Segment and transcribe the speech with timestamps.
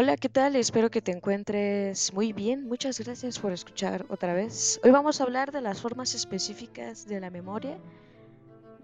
[0.00, 0.54] Hola, ¿qué tal?
[0.54, 2.68] Espero que te encuentres muy bien.
[2.68, 4.78] Muchas gracias por escuchar otra vez.
[4.84, 7.80] Hoy vamos a hablar de las formas específicas de la memoria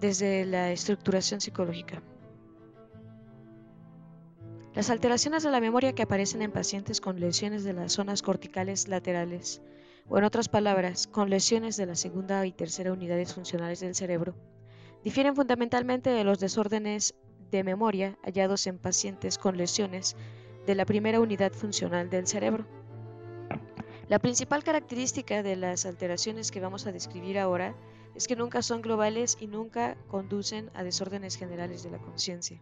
[0.01, 2.03] desde la estructuración psicológica.
[4.75, 8.89] Las alteraciones de la memoria que aparecen en pacientes con lesiones de las zonas corticales
[8.89, 9.63] laterales,
[10.09, 14.35] o en otras palabras, con lesiones de la segunda y tercera unidades funcionales del cerebro,
[15.05, 17.15] difieren fundamentalmente de los desórdenes
[17.53, 20.17] de memoria hallados en pacientes con lesiones
[20.67, 22.67] de la primera unidad funcional del cerebro.
[24.09, 27.75] La principal característica de las alteraciones que vamos a describir ahora
[28.15, 32.61] es que nunca son globales y nunca conducen a desórdenes generales de la conciencia.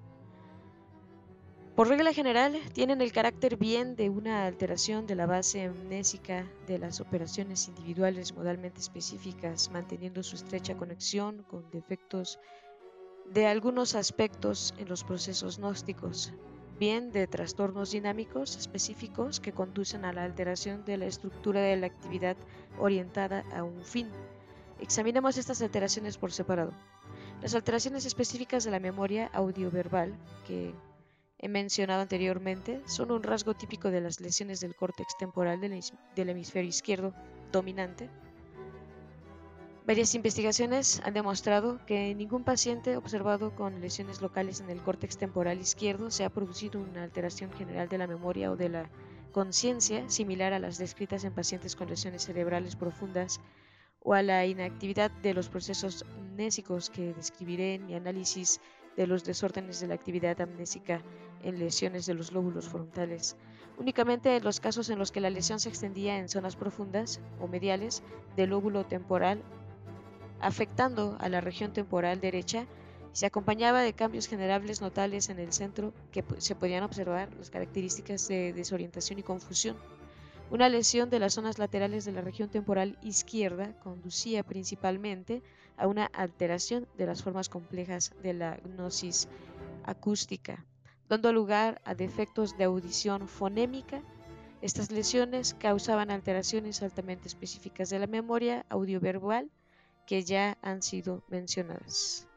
[1.74, 6.78] Por regla general, tienen el carácter bien de una alteración de la base amnésica de
[6.78, 12.38] las operaciones individuales modalmente específicas, manteniendo su estrecha conexión con defectos
[13.30, 16.34] de algunos aspectos en los procesos gnósticos,
[16.82, 21.86] bien de trastornos dinámicos específicos que conducen a la alteración de la estructura de la
[21.86, 22.36] actividad
[22.76, 24.08] orientada a un fin.
[24.80, 26.72] Examinemos estas alteraciones por separado.
[27.40, 30.12] Las alteraciones específicas de la memoria audioverbal,
[30.44, 30.74] que
[31.38, 36.68] he mencionado anteriormente, son un rasgo típico de las lesiones del córtex temporal del hemisferio
[36.68, 37.14] izquierdo
[37.52, 38.10] dominante,
[39.84, 45.18] Varias investigaciones han demostrado que en ningún paciente observado con lesiones locales en el córtex
[45.18, 48.88] temporal izquierdo se ha producido una alteración general de la memoria o de la
[49.32, 53.40] conciencia similar a las descritas en pacientes con lesiones cerebrales profundas
[53.98, 58.60] o a la inactividad de los procesos amnésicos que describiré en mi análisis
[58.96, 61.02] de los desórdenes de la actividad amnésica
[61.42, 63.36] en lesiones de los lóbulos frontales.
[63.78, 67.48] Únicamente en los casos en los que la lesión se extendía en zonas profundas o
[67.48, 68.04] mediales
[68.36, 69.42] del lóbulo temporal
[70.42, 72.66] afectando a la región temporal derecha
[73.12, 77.50] y se acompañaba de cambios generables notables en el centro que se podían observar las
[77.50, 79.76] características de desorientación y confusión.
[80.50, 85.42] Una lesión de las zonas laterales de la región temporal izquierda conducía principalmente
[85.78, 89.28] a una alteración de las formas complejas de la gnosis
[89.84, 90.64] acústica,
[91.08, 94.02] dando lugar a defectos de audición fonémica.
[94.60, 99.50] Estas lesiones causaban alteraciones altamente específicas de la memoria audioverbal,
[100.12, 102.28] que ya han sido mencionadas.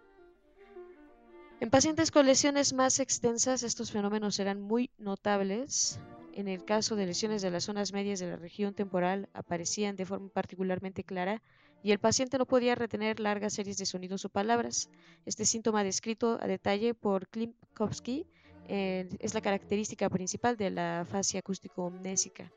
[1.59, 5.99] En pacientes con lesiones más extensas, estos fenómenos serán muy notables.
[6.31, 10.05] En el caso de lesiones de las zonas medias de la región temporal, aparecían de
[10.05, 11.41] forma particularmente clara
[11.83, 14.89] y el paciente no podía retener largas series de sonidos o palabras.
[15.25, 18.25] Este síntoma descrito a detalle por Klimkowski
[18.69, 22.53] eh, es la característica principal de la fase acústico-omnésica.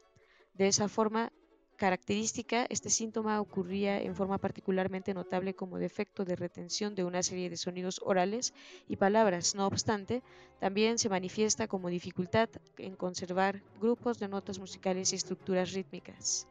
[0.55, 1.33] De esa forma,
[1.79, 7.49] característica, este síntoma ocurría en forma particularmente notable como defecto de retención de una serie
[7.49, 8.53] de sonidos orales
[8.89, 9.55] y palabras.
[9.55, 10.23] No obstante,
[10.59, 16.49] también se manifiesta como dificultad en conservar grupos de notas musicales y estructuras rítmicas.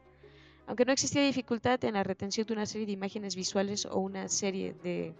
[0.66, 4.28] Aunque no existía dificultad en la retención de una serie de imágenes visuales o una
[4.28, 5.14] serie de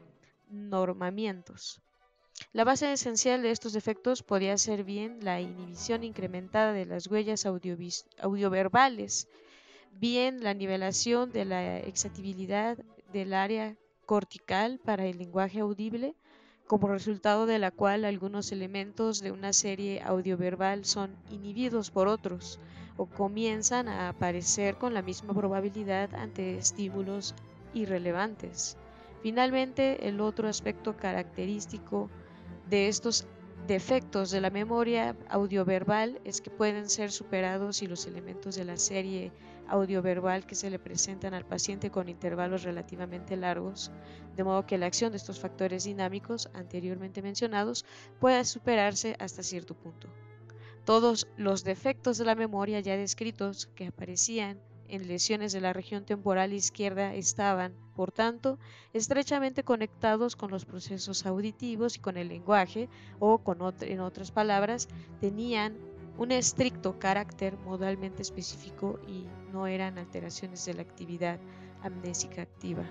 [0.51, 1.83] normamientos.
[2.53, 7.45] La base esencial de estos defectos podía ser bien la inhibición incrementada de las huellas
[7.45, 9.29] audioverbales,
[9.93, 12.79] bien la nivelación de la exactibilidad
[13.13, 13.77] del área
[14.07, 16.15] cortical para el lenguaje audible,
[16.67, 22.61] como resultado de la cual algunos elementos de una serie audioverbal son inhibidos por otros
[22.97, 27.35] o comienzan a aparecer con la misma probabilidad ante estímulos
[27.73, 28.77] irrelevantes.
[29.23, 32.11] Finalmente, el otro aspecto característico
[32.69, 33.27] de estos
[33.69, 38.79] defectos de la memoria audioverbal es que pueden ser superados si los elementos de la
[38.79, 39.31] serie
[39.69, 43.93] audioverbal que se le presentan al paciente con intervalos relativamente largos,
[44.35, 47.85] de modo que la acción de estos factores dinámicos anteriormente mencionados
[48.19, 50.09] pueda superarse hasta cierto punto.
[50.87, 56.05] Todos los defectos de la memoria ya descritos que aparecían en lesiones de la región
[56.05, 58.59] temporal izquierda estaban, por tanto,
[58.93, 62.89] estrechamente conectados con los procesos auditivos y con el lenguaje,
[63.21, 63.41] o
[63.81, 64.89] en otras palabras,
[65.21, 65.77] tenían
[66.19, 71.39] un estricto carácter modalmente específico y no eran alteraciones de la actividad
[71.83, 72.85] amnésica activa.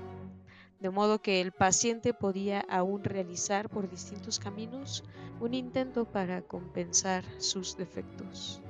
[0.79, 5.03] De modo que el paciente podía aún realizar por distintos caminos
[5.39, 8.61] un intento para compensar sus defectos.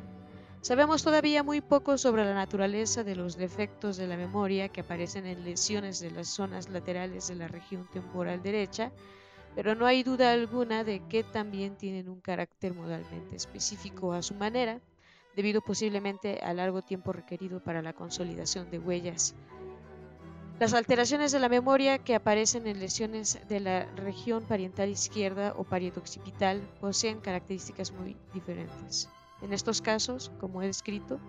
[0.67, 5.25] Sabemos todavía muy poco sobre la naturaleza de los defectos de la memoria que aparecen
[5.25, 8.91] en lesiones de las zonas laterales de la región temporal derecha,
[9.55, 14.35] pero no hay duda alguna de que también tienen un carácter modalmente específico a su
[14.35, 14.81] manera,
[15.37, 19.35] debido posiblemente al largo tiempo requerido para la consolidación de huellas.
[20.59, 25.63] Las alteraciones de la memoria que aparecen en lesiones de la región pariental izquierda o
[25.63, 29.07] parieto occipital poseen características muy diferentes.
[29.41, 31.19] En estos casos, como he descrito,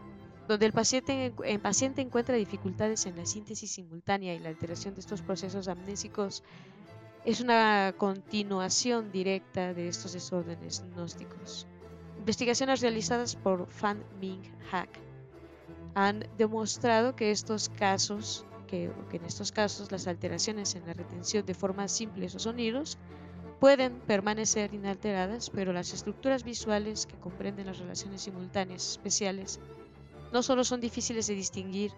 [0.49, 5.01] donde el paciente, el paciente encuentra dificultades en la síntesis simultánea y la alteración de
[5.01, 6.43] estos procesos amnésicos,
[7.25, 11.67] es una continuación directa de estos desórdenes gnósticos.
[12.19, 14.89] Investigaciones realizadas por Fan Ming Hak
[15.95, 21.45] han demostrado que estos casos, que, que en estos casos las alteraciones en la retención
[21.45, 22.97] de formas simples o sonidos
[23.61, 29.61] pueden permanecer inalteradas, pero las estructuras visuales que comprenden las relaciones simultáneas especiales
[30.33, 31.93] no solo son difíciles de distinguir,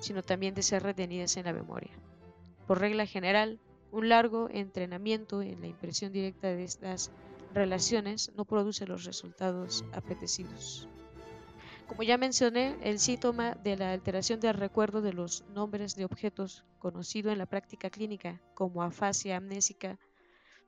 [0.00, 1.92] sino también de ser retenidas en la memoria.
[2.66, 3.60] Por regla general,
[3.92, 7.10] un largo entrenamiento en la impresión directa de estas
[7.54, 10.88] relaciones no produce los resultados apetecidos.
[11.86, 16.64] Como ya mencioné, el síntoma de la alteración del recuerdo de los nombres de objetos,
[16.80, 19.98] conocido en la práctica clínica como afasia amnésica,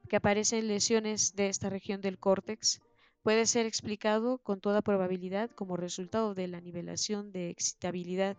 [0.08, 2.80] que aparece en lesiones de esta región del córtex,
[3.22, 8.36] puede ser explicado con toda probabilidad como resultado de la nivelación de excitabilidad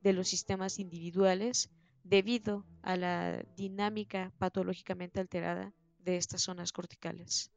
[0.00, 1.70] de los sistemas individuales
[2.04, 7.50] debido a la dinámica patológicamente alterada de estas zonas corticales,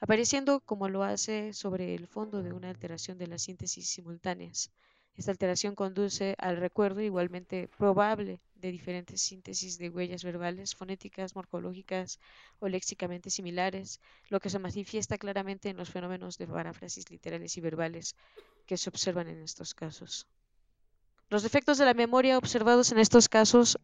[0.00, 4.70] apareciendo como lo hace sobre el fondo de una alteración de las síntesis simultáneas.
[5.14, 12.20] Esta alteración conduce al recuerdo igualmente probable de diferentes síntesis de huellas verbales, fonéticas, morfológicas
[12.60, 14.00] o léxicamente similares,
[14.30, 18.16] lo que se manifiesta claramente en los fenómenos de paráfrasis literales y verbales
[18.66, 20.28] que se observan en estos casos.
[21.28, 23.78] Los defectos de la memoria observados en estos casos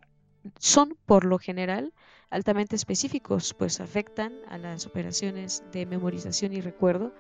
[0.60, 1.92] son, por lo general,
[2.30, 7.12] altamente específicos, pues afectan a las operaciones de memorización y recuerdo,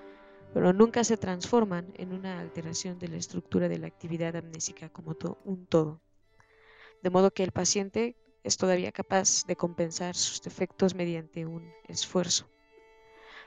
[0.54, 5.16] pero nunca se transforman en una alteración de la estructura de la actividad amnésica como
[5.44, 6.00] un todo
[7.02, 12.48] de modo que el paciente es todavía capaz de compensar sus defectos mediante un esfuerzo.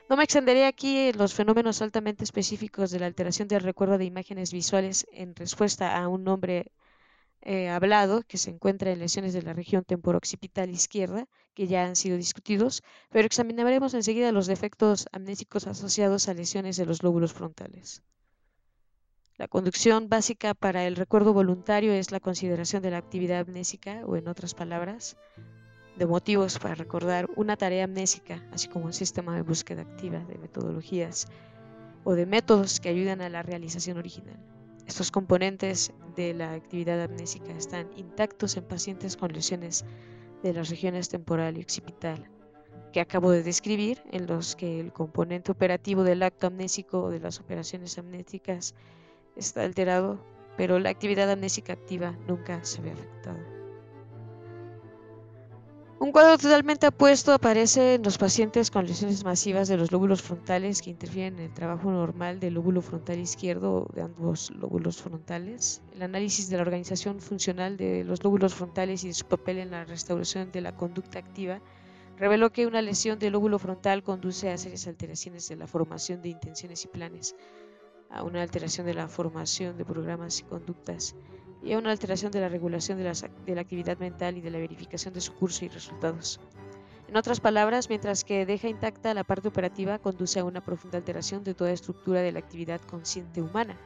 [0.08, 4.04] No me extenderé aquí en los fenómenos altamente específicos de la alteración del recuerdo de
[4.04, 6.72] imágenes visuales en respuesta a un nombre
[7.40, 11.96] eh, hablado que se encuentra en lesiones de la región temporooccipital izquierda, que ya han
[11.96, 18.02] sido discutidos, pero examinaremos enseguida los defectos amnésicos asociados a lesiones de los lóbulos frontales.
[19.42, 24.14] La conducción básica para el recuerdo voluntario es la consideración de la actividad amnésica, o
[24.14, 25.16] en otras palabras,
[25.96, 30.38] de motivos para recordar una tarea amnésica, así como un sistema de búsqueda activa de
[30.38, 31.26] metodologías
[32.04, 34.38] o de métodos que ayudan a la realización original.
[34.86, 39.84] Estos componentes de la actividad amnésica están intactos en pacientes con lesiones
[40.44, 42.30] de las regiones temporal y occipital
[42.92, 47.18] que acabo de describir, en los que el componente operativo del acto amnésico o de
[47.18, 48.76] las operaciones amnésicas
[49.36, 50.18] está alterado,
[50.56, 53.42] pero la actividad amnésica activa nunca se ve afectada.
[56.02, 60.82] Un cuadro totalmente apuesto aparece en los pacientes con lesiones masivas de los lóbulos frontales
[60.82, 65.80] que interfieren en el trabajo normal del lóbulo frontal izquierdo de ambos lóbulos frontales.
[65.94, 69.70] El análisis de la organización funcional de los lóbulos frontales y de su papel en
[69.70, 71.60] la restauración de la conducta activa
[72.18, 76.30] reveló que una lesión del lóbulo frontal conduce a serias alteraciones de la formación de
[76.30, 77.36] intenciones y planes,
[78.12, 81.16] a una alteración de la formación de programas y conductas
[81.62, 83.04] y a una alteración de la regulación de
[83.54, 86.40] la, actividad mental y de la verificación de su curso y resultados.
[87.08, 91.44] En otras palabras, mientras que deja intacta la parte operativa, conduce a una profunda alteración
[91.44, 93.76] de toda estructura de la actividad consciente humana.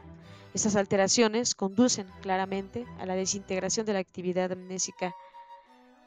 [0.54, 5.14] Estas alteraciones conducen claramente a la desintegración de la actividad amnésica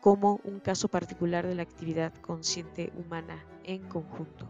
[0.01, 4.47] como un caso particular de la actividad consciente humana en conjunto.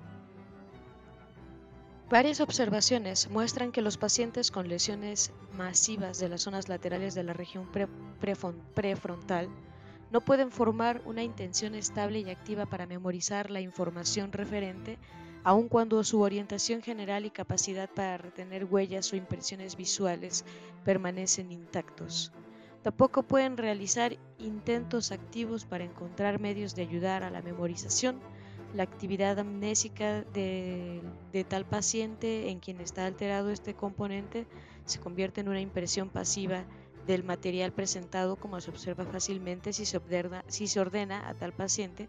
[2.10, 7.34] Varias observaciones muestran que los pacientes con lesiones masivas de las zonas laterales de la
[7.34, 7.70] región
[8.74, 9.48] prefrontal
[10.10, 14.98] no pueden formar una intención estable y activa para memorizar la información referente,
[15.44, 20.46] aun cuando su orientación general y capacidad para retener huellas o impresiones visuales
[20.84, 22.32] permanecen intactos.
[22.82, 28.20] Tampoco pueden realizar intentos activos para encontrar medios de ayudar a la memorización,
[28.74, 31.02] la actividad amnésica de,
[31.48, 34.46] tal paciente en quien está alterado este componente
[34.86, 36.66] se convierte en una impresión pasiva
[37.08, 41.54] del material presentado como se observa fácilmente si se, ordena, si se ordena a tal
[41.54, 42.08] paciente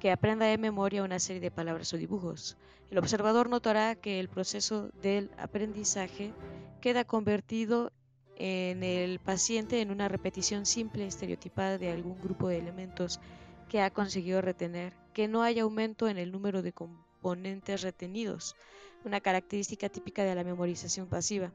[0.00, 2.56] que aprenda de memoria una serie de palabras o dibujos.
[2.90, 6.32] El observador notará que el proceso del aprendizaje
[6.80, 7.92] queda convertido
[8.36, 13.20] en el paciente en una repetición simple estereotipada de algún grupo de elementos
[13.68, 18.56] que ha conseguido retener, que no hay aumento en el número de componentes retenidos,
[19.04, 21.52] una característica típica de la memorización pasiva,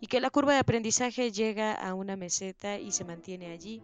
[0.00, 3.82] y que la curva de aprendizaje llega a una meseta y se mantiene allí,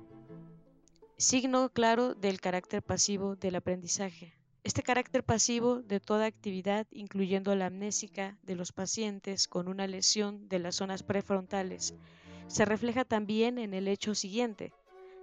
[1.17, 4.35] signo claro del carácter pasivo del aprendizaje.
[4.65, 10.49] Este carácter pasivo de toda actividad, incluyendo la amnésica de los pacientes con una lesión
[10.49, 11.95] de las zonas prefrontales,
[12.47, 14.73] se refleja también en el hecho siguiente.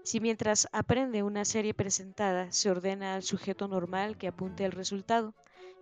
[0.03, 5.35] Si mientras aprende una serie presentada se ordena al sujeto normal que apunte el resultado,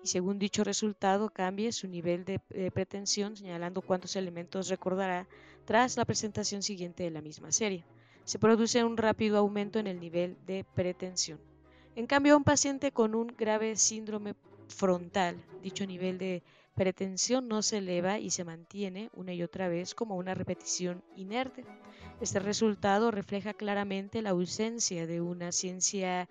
[0.03, 2.39] y según dicho resultado cambie su nivel de,
[2.71, 5.27] pretensión señalando cuántos elementos recordará
[5.65, 7.85] tras la presentación siguiente de la misma serie.
[8.25, 11.39] Se produce un rápido aumento en el nivel de pretensión.
[11.95, 14.35] En cambio, un paciente con un grave síndrome
[14.67, 16.43] frontal, dicho nivel de
[16.79, 21.65] pretensión no se eleva y se mantiene una y otra vez como una repetición inerte.
[22.21, 26.29] Este resultado refleja claramente la ausencia de una ciencia,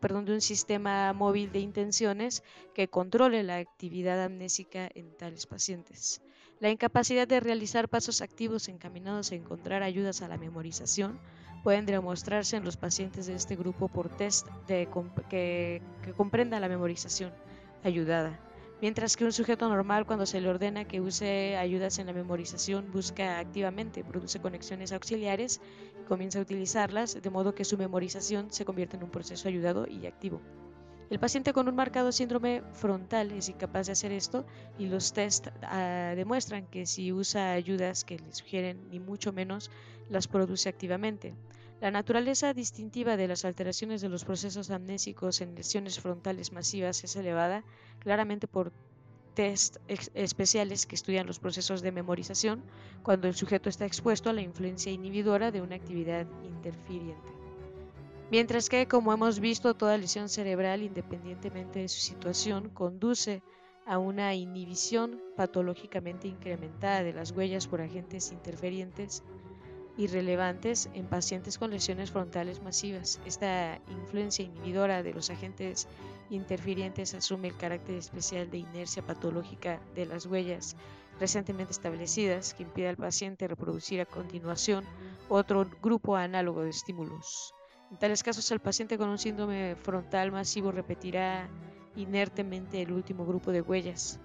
[0.00, 2.42] perdón, de un sistema móvil de intenciones
[2.74, 6.22] que controle la actividad amnésica en tales pacientes.
[6.60, 11.20] La incapacidad de realizar pasos activos encaminados a encontrar ayudas a la memorización
[11.62, 14.88] pueden demostrarse en los pacientes de este grupo por test de,
[15.28, 15.82] que
[16.16, 17.34] comprenda la memorización
[17.84, 18.49] ayudada.
[18.80, 22.90] Mientras que un sujeto normal cuando se le ordena que use ayudas en la memorización
[22.90, 25.60] busca activamente, produce conexiones auxiliares
[26.00, 29.86] y comienza a utilizarlas, de modo que su memorización se convierte en un proceso ayudado
[29.86, 30.40] y activo.
[31.10, 34.46] El paciente con un marcado síndrome frontal es incapaz de hacer esto
[34.78, 39.72] y los test ah, demuestran que si usa ayudas que le sugieren ni mucho menos
[40.08, 41.34] las produce activamente.
[41.80, 47.16] La naturaleza distintiva de las alteraciones de los procesos amnésicos en lesiones frontales masivas es
[47.16, 47.64] elevada
[47.98, 48.72] claramente por
[49.34, 52.62] test especiales que estudian los procesos de memorización
[53.02, 57.39] cuando el sujeto está expuesto a la influencia inhibidora de una actividad interfiriente.
[58.30, 63.42] Mientras que, como hemos visto, toda lesión cerebral, independientemente de su situación, conduce
[63.86, 69.24] a una inhibición patológicamente incrementada de las huellas por agentes interferientes
[69.96, 73.20] irrelevantes en pacientes con lesiones frontales masivas.
[73.26, 75.88] Esta influencia inhibidora de los agentes
[76.30, 80.76] interfirientes asume el carácter especial de inercia patológica de las huellas
[81.18, 84.84] recientemente establecidas que impide al paciente reproducir a continuación
[85.28, 87.52] otro grupo análogo de estímulos.
[87.90, 91.48] En tales casos, el paciente con un síndrome frontal masivo repetirá
[91.96, 94.20] inertemente el último grupo de huellas.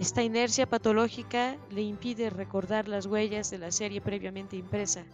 [0.00, 5.04] Esta inercia patológica le impide recordar las huellas de la serie previamente impresa.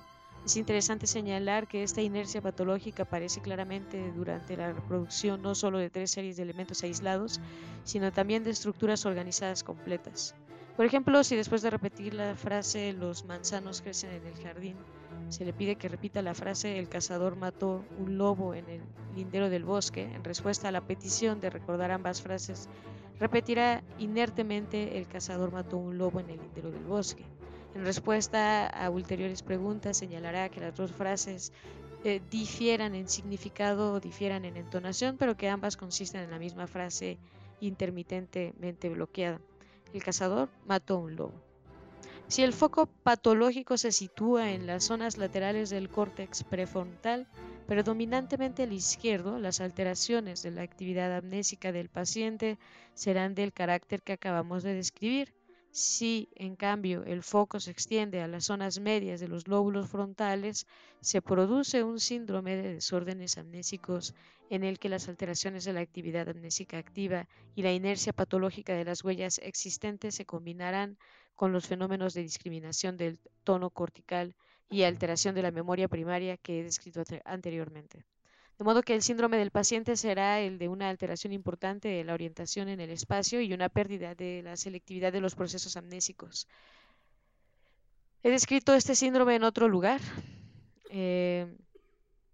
[0.46, 5.90] Es interesante señalar que esta inercia patológica aparece claramente durante la reproducción no solo de
[5.90, 7.40] tres series de elementos aislados,
[7.84, 10.34] sino también de estructuras organizadas completas.
[10.76, 14.76] Por ejemplo, si después de repetir la frase los manzanos crecen en el jardín,
[15.28, 18.80] se le pide que repita la frase El cazador mató un lobo en el
[19.14, 20.02] lindero del bosque.
[20.02, 22.68] En respuesta a la petición de recordar ambas frases,
[23.18, 27.24] repetirá inertemente El cazador mató un lobo en el lindero del bosque.
[27.74, 31.52] En respuesta a ulteriores preguntas, señalará que las dos frases
[32.04, 36.66] eh, difieran en significado o difieran en entonación, pero que ambas consisten en la misma
[36.66, 37.18] frase
[37.60, 39.40] intermitentemente bloqueada.
[39.92, 41.45] El cazador mató un lobo.
[42.28, 47.28] Si el foco patológico se sitúa en las zonas laterales del córtex prefrontal,
[47.68, 52.58] predominantemente al izquierdo, las alteraciones de la actividad amnésica del paciente
[52.94, 55.34] serán del carácter que acabamos de describir.
[55.70, 60.66] Si, en cambio, el foco se extiende a las zonas medias de los lóbulos frontales,
[61.00, 64.14] se produce un síndrome de desórdenes amnésicos
[64.50, 68.84] en el que las alteraciones de la actividad amnésica activa y la inercia patológica de
[68.84, 70.98] las huellas existentes se combinarán
[71.36, 74.34] con los fenómenos de discriminación del tono cortical
[74.70, 78.04] y alteración de la memoria primaria que he descrito anteriormente.
[78.58, 82.14] De modo que el síndrome del paciente será el de una alteración importante de la
[82.14, 86.48] orientación en el espacio y una pérdida de la selectividad de los procesos amnésicos.
[88.22, 90.00] He descrito este síndrome en otro lugar.
[90.90, 91.54] Eh,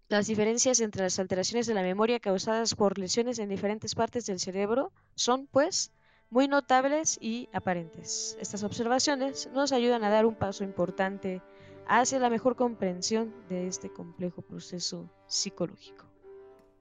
[0.07, 4.39] las diferencias entre las alteraciones de la memoria causadas por lesiones en diferentes partes del
[4.39, 5.91] cerebro son, pues,
[6.33, 8.35] muy notables y aparentes.
[8.41, 11.43] Estas observaciones nos ayudan a dar un paso importante
[11.87, 16.07] hacia la mejor comprensión de este complejo proceso psicológico.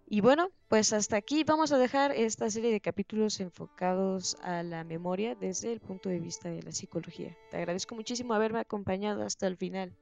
[0.08, 4.84] Y bueno, pues hasta aquí vamos a dejar esta serie de capítulos enfocados a la
[4.84, 7.36] memoria desde el punto de vista de la psicología.
[7.50, 9.94] Te agradezco muchísimo haberme acompañado hasta el final.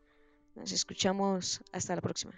[0.54, 2.34] Nos escuchamos hasta la próxima.